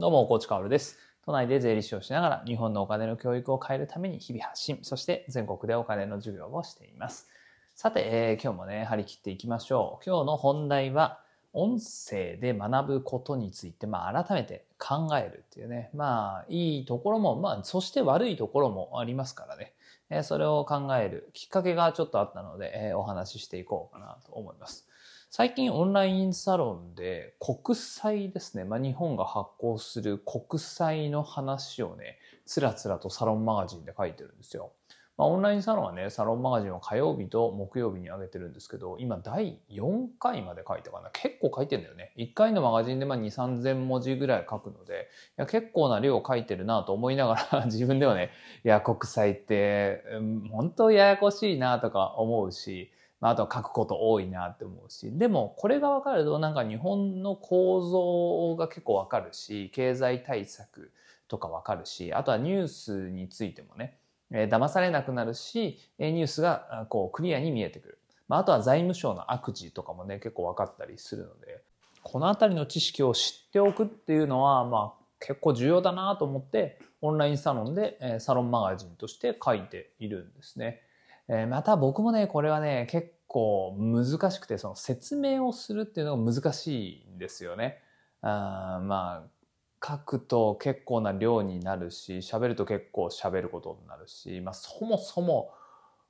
[0.00, 0.96] どうも、コーチカオルです。
[1.26, 7.28] 都内で税理士をしながら日本のお金の教育を変えるために日々発信、そして全国でお金の授業をしています。
[7.74, 10.04] さて、えー、今日もね、張り切っていきましょう。
[10.06, 11.18] 今日の本題は、
[11.52, 19.72] 音声で学ぶことについて、まあ、改めて考えるっていうね、まあ、いいところも、まあ、そして悪いところもありますからね、
[20.10, 24.87] えー、それを考えるきっかけがちょっとあったので、えー、お話ししていこうかなと思います。
[25.30, 34.72] 最近オンラインサロンで国債ですね、まあ、日本が発行する国債の話をね、つらつらとサロンマガジンで書いてるんですよ。
[35.18, 41.10] まあ、オンラインサロンはね、サロンマガジンを火曜日と木曜日に上げてるんですけど、今第4回まで書いたかな。
[41.10, 42.12] 結構書いてんだよね。
[42.16, 48.30] 1回のマガジンでまあ2、3000文字ぐらい書くので、いや結構な量書いてるなと思いながら 自分ではね、
[48.64, 50.02] いや、国債って、
[50.50, 60.92] 本当ややこしいなとか思うし、まあ、あとは書くこと多いなって思うし、でもこれが分かるとなんか日本の構造が結構分かるし、経済対策
[61.26, 63.98] とか分かるし、あとはニュースについてもね、
[64.30, 67.98] えー、騙されなくなるし、ニュースがこうクリアに見えてくる。
[68.28, 71.62] まあ、あとは財務省の悪事とかもね、結構分かったりするので、
[72.02, 80.82] このあたりの知識を知っておくっていうのは、まあ結構重要だなと思って、オンラインサロンでサロンマガジンとして書いているんですね。
[81.28, 87.78] えー、また僕もね、これはね、結構難しくて、その説明をするっていうのが難しいんですよね。
[88.22, 95.52] あまあ、書くと結構な量になるし、喋ると結構喋ることになるし、まあそもそも、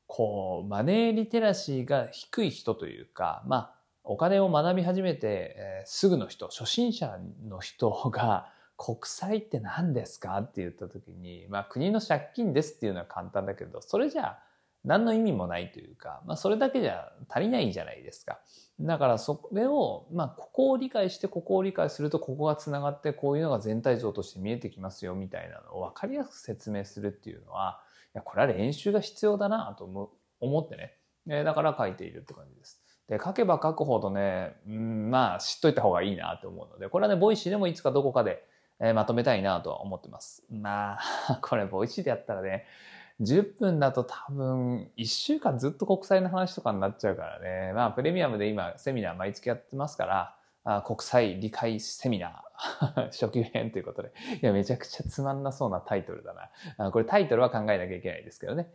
[0.07, 3.75] こう、マネーリテラシーが低い人というか、まあ、
[4.05, 14.39] お金を学び始めて、えー、すぐの人、初心者の人が、国債って何ですかって言った時に、まあ国の借金ですっていうのは簡単だけど、それじゃあ
[14.89, 18.41] 何の意味もないというか、まあ、それだけじゃ足りないじゃないですか。
[18.81, 27.81] だからそれを、まあ、ここを理解してここを理解するとここがつながってこういうのが全体像として見えてきますよみたいなのを分かりやすく説明するっていうのは、
[28.15, 30.95] いや、これは練習が必要だなと思ってね。
[31.31, 32.83] えだから書いているって感じです。
[33.09, 38.43] で、書けば書くほどね、うん、まあ知っといた方がいいなと思うので、これはね、 Voicy でもいつかどこかで、
[38.81, 40.45] えまとめたいなとは思ってます。
[40.51, 40.99] ま
[41.29, 42.65] あ、 これ Voicy でやったらね、
[43.21, 47.73] 10分だと多分1週間ずっと国債の話とかになっちゃうからね。
[47.75, 54.13] まあプレミアムで今セミナー毎月やってますから、あ国際理解セミナー 初級編ということで。
[54.41, 56.35] いや、めちゃくちゃつまんなそうなタイトルだ
[56.77, 56.91] な。
[56.93, 58.69] これタイトルは考えなきゃいけないですけどね。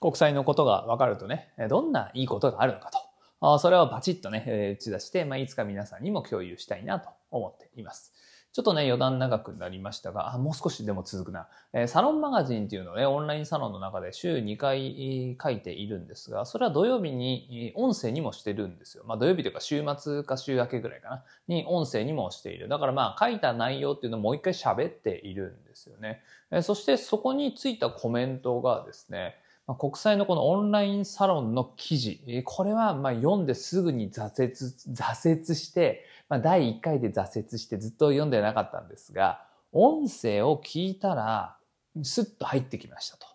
[0.00, 3.58] 国際のことが分かるとね、どんないいことがあるのかと。
[3.58, 8.12] それをバチッとね、打ち出して、まあ、いつか皆さんにも共有したいなと思っています。
[8.56, 11.46] ちょっとね、余談長くなりましたが、あ、もう少しでも続くな。
[11.74, 19.04] えー、サロンマガジンっていうのをね、オンラインサロンの中で週2回書いているんですが、それは土曜日に音声にもしてるんですよ。
[19.06, 21.24] まあ土曜日というか週末か週明けぐらいかな。
[21.48, 22.68] に音声にもしている。
[22.68, 26.22] だからまあ書いた内容っていうのをもう一回喋っているんですよね。
[26.50, 29.34] えー、そしてそこについたコメントがですね、
[29.74, 41.56] 国際のこのオンラインサロンの記事、これはま読んですぐに挫折、挫折して、まあ、第1回で挫折してずっと読んでなかったんですが、音声を聞いたら、
[42.02, 43.26] スッと入ってきましたと。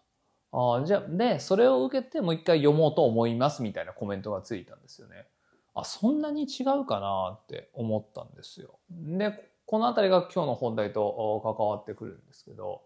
[0.54, 5.28] あじゃで、それを受けてもう一回読もうと思いますみたいなコメントがついたんですよね。
[5.74, 8.78] あ、そんなに違うかなって思ったんですよ。
[8.90, 12.82] で、このあたりが今日の本題と関わってくるんですけど、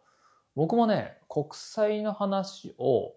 [0.56, 3.14] 僕もね、国際の話を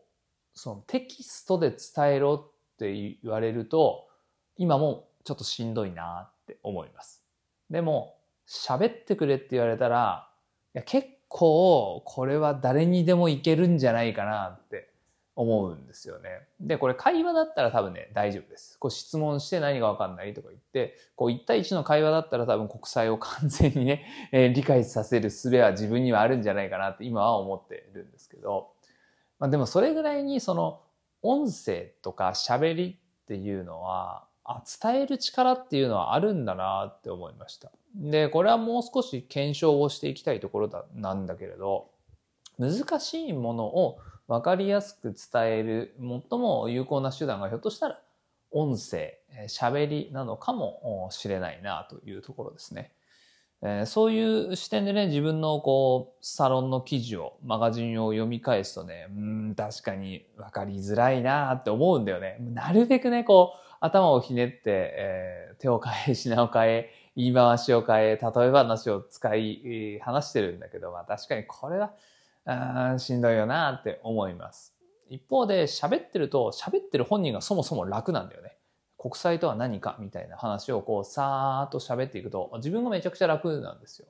[0.54, 4.08] そのテキストで伝えろって言われると、
[4.56, 7.22] 今もちょっとしんどいなって思います。
[7.70, 8.16] でも、
[8.48, 10.28] 喋ってくれって言われたら、
[10.74, 14.88] いや結構これは誰にでもいけるんじゃないかなって
[15.36, 16.30] 思うんですよね。
[16.58, 18.78] で、これ会話だったら多分ね、大丈夫です。
[18.78, 28.72] こう質問して何がわかんないとか言って、こう1対1の会話だったら多分国際を完全にね、 えー、理解させる術は自分にはあるんじゃないかなって今は思ってるんですけど、
[29.38, 30.80] まあでもそれぐらいにその
[31.22, 37.70] 音声とか喋りっていうのはあ、伝える力っていうのはあるんだなって思いました。
[37.94, 41.90] で、これはもう少し検証をしていきたいところだなんだけれど、
[42.58, 48.00] 難しいものを分かりやすく伝える最も有効な手段がひょっとしたら
[48.50, 49.18] 音声、
[49.48, 52.92] 喋りなのかもしれないなというところですね。
[53.60, 62.36] えー、そういう視点でね、自分のこう、サロンの記事を、マガジンを読み返すとね、うん、確かに分かりづらいなって思うんだよね。
[62.38, 71.92] なるべくね、こう、頭をひねって、えー、手を変え、品を変え、言い回しを変え、例え話を使い、話してるんだけど、まあ確かにこれは、
[72.44, 74.74] あしんどいよなって思います。
[75.08, 78.58] 一方で喋ってると、喋ってる本人がそもそも楽なんだよね。
[78.98, 84.08] 国際とは何かみたいな話をこうさーっと喋っていくと自分がめちゃくちゃ楽なんですよ。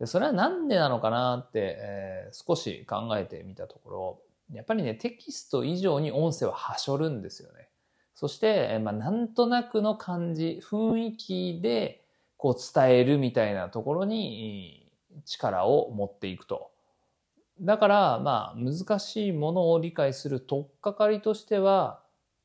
[0.00, 4.20] でそれはなんでなのかなって、えー、少し考えてみたところ、
[4.52, 7.68] やっぱりね、テキスト以上に音声ははしょるんですよね。
[8.16, 12.02] そして、まあ、なんとなくの感じ、雰囲気で、
[12.38, 14.90] こう伝えるみたいなところに
[15.24, 16.70] 力を持っていくと。
[17.60, 22.02] だから、まあ、難しいものを理解する取っかかりとしては、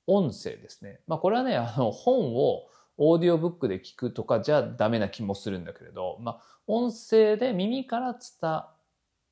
[0.07, 0.99] 音声ですね。
[1.07, 8.63] まあ、これはね、あの、本をオーディオブックで聞くとかじゃダメな気もするんだけれど、まあ、音声で耳から伝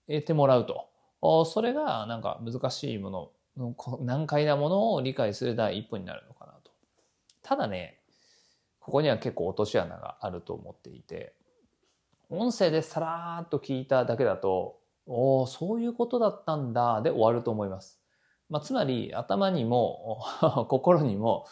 [0.07, 0.89] えてもらうと。
[1.45, 6.71] それがなんか難しいものの、難解なものを理解する第一歩になるのかなと。
[7.41, 7.99] ただね、
[8.79, 11.35] ここには結構落とし穴があると思っていて、
[12.29, 17.99] 音声でさらーっと聞いただけだと、おお、そういうことだったんだ、で終わると思います。
[18.49, 20.23] まあ、つまり、頭にも、
[20.69, 21.45] 心にも、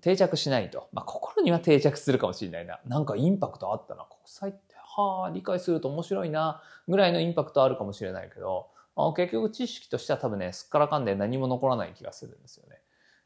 [0.00, 0.88] 定着しないと。
[0.92, 2.80] まあ、心には定着するかもしれないな。
[2.84, 4.04] なんかインパクトあったな。
[4.04, 8.68] 国際って、はあ、理解すると面白いな、ぐらいのインパクトあるかもしれないけど、
[9.16, 12.80] 結局知識としては多分ね、すっからかんで何も残らない気がするんですよね。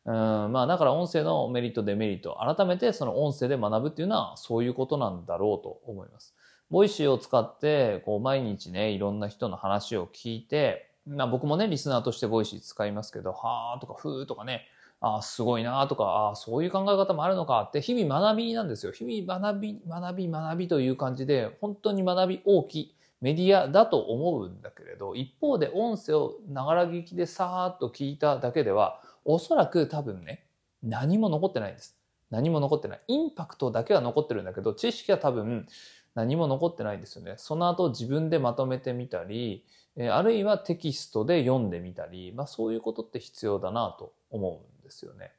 [0.07, 0.15] うん
[0.53, 6.35] まあだから音声のメリットデメリット改めてその音声で学ぶっていうのはそういうことなんだろうと思います。
[6.71, 14.69] Voicy を使ってこう毎日ねいろんな人の話を聞いて、まあ、僕もねリスナーとして Voicy 使いますけどはーとかふーとかね
[15.01, 18.93] ああすごいなとかああそういう考え方もあるのかって日々学びなんですよ。
[18.93, 30.47] 日々学び学び学びという感じで本当に学び大きいメディアだと思うんだけれど一方で音声をながら聞きでさーっと聞いただけではおそらく多分ね、
[30.83, 31.97] 何も残ってないんです。
[32.31, 33.01] 何も残ってない。
[33.09, 35.67] インパクトだけは残ってるんだけど、知識は多分
[36.15, 37.35] 何も残ってないんですよね。
[37.37, 39.65] その後自分でまとめてみたり、
[40.11, 45.33] あるいはテキストで読んでみたり、まあそういうことって必要だなと思うんですよね。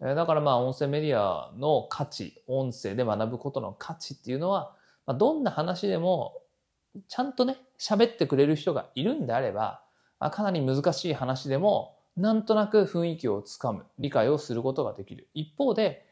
[0.00, 4.74] だからまあ音声メディアの価値、音声で学ぶことの価値っていうのは、
[5.18, 6.40] どんな話でも
[7.08, 9.82] ちゃんとね、喋ってくれる人がいるんであれば、
[10.32, 15.28] かなり難しい話でもなんとなく雰囲気をつかむ、理解をすることができる。
[15.34, 16.04] 一方で、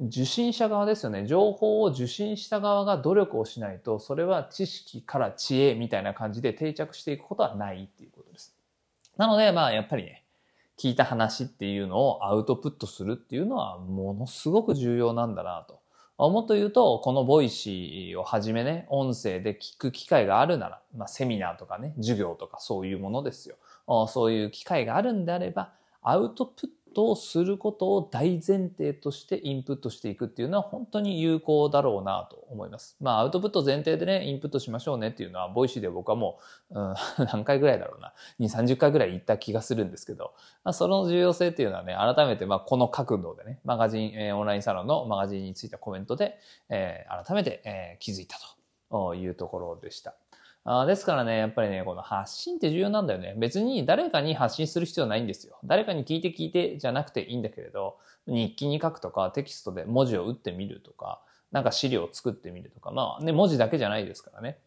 [0.00, 1.26] 受信者側ですよね。
[1.26, 8.54] 情報を受信した側が努力をしないと、それは知識から知恵みたいな感じで定着していくことはないっていうことです。
[9.16, 10.24] なので、まあ、やっぱりね、
[10.78, 15.80] 聞いた話っていうのをアウトプットするっていうのはものすごく重要なんだなと。
[16.18, 23.56] もっと言うと、この Voicy をはじめね、音声で聞く機会があるなら、まあ、セミナーとかね、授業とかそういうものですよ。
[24.08, 25.72] そういう機会があるんであれば、
[26.02, 32.96] アウトプットをすることを大前提としてインプットしていくっていうのは本当に有効だろうなと思います。
[33.02, 36.38] まあアウトプット前提でね、インプットしましょうねっていうのは、 Voicy で僕はも
[36.70, 36.94] う、うん、
[37.30, 40.32] 何回ぐらいだろうな、2、30回ぐらい言った気がするんですけど、
[40.64, 46.38] まあ、その重要性っていうのはね、改めてまあこの角度でね、マガジン、えー、オンラインサロンのマガジンについたコメントで、
[46.70, 48.38] えー、改めて、えー、気づいた
[48.90, 50.14] というところでした。
[50.68, 53.34] あですからね、やっぱりね、この発信って重要なんだよね。
[53.38, 55.58] 別に誰かに発信する必要ないんですよ。
[55.64, 61.22] 誰かに聞いて聞いてじゃなくていいんだけれど、日記に書くとかテキストで文字を打ってみるとか、
[61.52, 64.58] なんか資料を作ってみるとか、まあね、文字だけじゃないですからね。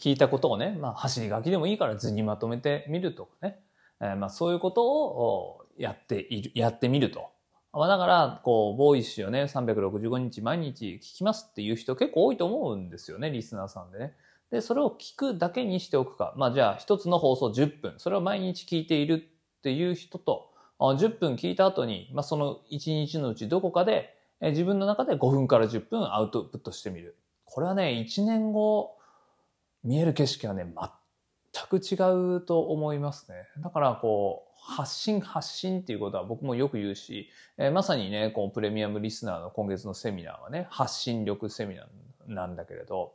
[0.00, 3.60] 聞いたことをね、まあ走り書きでもいいから図にまとめてみるとかね。
[4.00, 7.30] えー、まあそういうことをやっている、やってみると。
[7.72, 14.14] まあだから、こう、ボーイッシュをね、365日毎日聞きますっていう人結構多いと思うんですよね、リスナーさんでね。
[14.50, 16.34] で、それを聞くだけにしておくか。
[16.36, 17.94] まあじゃあ一つの放送10分。
[17.98, 27.16] それを毎日聞いているっていう人と、10分聞いた後に、まあその1日のうちどこかで、自分の中で5分から10分アウトプットしてみる。
[27.44, 28.96] これはね、1年後、
[29.82, 30.66] 見える景色はね、
[31.52, 31.94] 全く違
[32.36, 33.36] うと思いますね。
[33.62, 43.12] だからこう、発信発信っていうことは僕もよく言うし、えー、まさにね、こうプレミアムリスナーの今月のセミナーはね、発信力セミナーなんだけれど、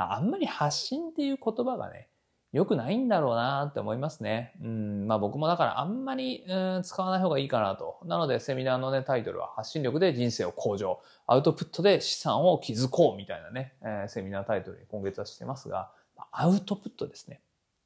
[0.00, 2.08] まあ、あんまり発信っていう言葉がね、
[2.54, 4.54] 良くないんだろうなって思いますね。
[4.62, 7.98] うん、まあ僕もだからあんまり、うん、使わない方がいいかなと。
[8.06, 15.90] なのでセミナーのね、タイトルは発信力で人生を向上、アウトプットで資産を築こうみたいなね、えー、セミナータイトルに今月はしてますが、
[16.32, 17.42] アウトプットですね。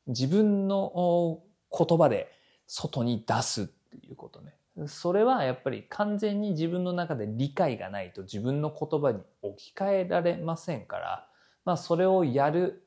[0.06, 1.40] 自分の
[1.76, 2.30] 言葉で
[2.68, 4.54] 外に出すっていうことね。
[4.87, 11.28] それはやっぱり完全に自分の中で理解がないと自分の言葉に置き換えられませんから、
[11.64, 12.83] まあ、それをやる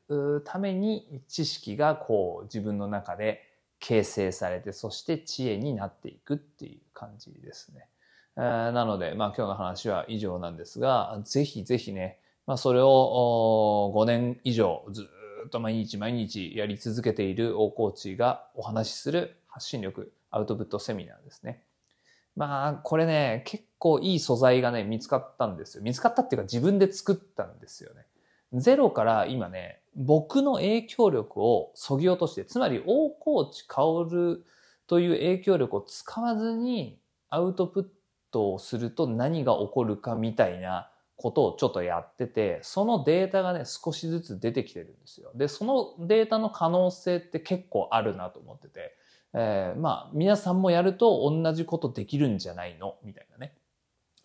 [0.46, 3.42] ために知識がこう自分の中で
[3.80, 7.88] 形成されて、そして知恵になっていくっていう感じですね。
[8.36, 15.08] なので、まあ今日の話は以上なんですが、ぜひぜひね、まあそれを5年以上ず
[15.48, 21.64] っと毎日毎日やり続けている大コーチがお話しする発信力アウトプットセミナーですね。
[22.36, 25.84] まあこれね、結構いい素材がね、見つかったんですよ。
[25.84, 28.07] 見つかったっていうか自分で作ったんですよね。
[28.54, 34.46] ゼロから今ね、僕の影響力を削ぎ落として、つまり大河内薫
[34.86, 37.00] という影響力を使わずに
[37.30, 37.86] アウトプッ
[38.32, 45.32] トをすると何が起こるかみたいなことをちょっとやってて、そのデータがね、少しずつ出てきてるんですよ。
[45.34, 48.96] で、そのデータの可能性って結構あるなと思ってて、
[49.34, 52.96] えー、まあ、皆さんもやると同じことできるんじゃないの？
[53.04, 53.57] みたいなね。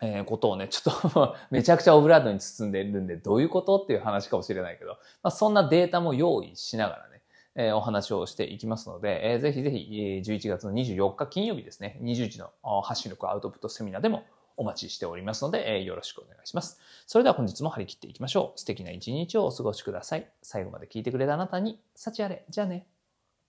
[0.03, 7.21] えー、ことをね、ちょっとめちゃくちゃオブラードに包んでるんで、どういうことっていう話かもしれないけど、まあ、そんなデータも用意しながらね、
[7.55, 12.51] えー、お話をしていきますので、えー、ぜひぜひ、11月の24日金曜日ですね、20時の
[12.83, 14.25] 発信力アウトプットセミナーでも
[14.57, 16.79] お待ちしておりますので、えー、よろしくお願いします。
[17.07, 18.59] それでは本日も張り切っていきましょう。
[18.59, 20.27] 素敵な一日をお過ごしください。
[20.41, 22.43] 最後まで聞いてくれたあなたに、幸あれ。
[22.49, 22.85] じゃあね。